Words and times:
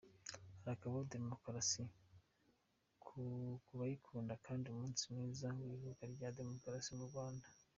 Harakabaho 0.61 1.03
demokarasi 1.15 1.83
ku 3.05 3.19
bayikunda 3.77 4.33
kandi 4.45 4.65
umunsi 4.67 5.01
mwiza 5.11 5.47
w’ivuka 5.69 6.03
rya 6.13 6.29
demokarasimu 6.37 7.03
Rwanda 7.11 7.45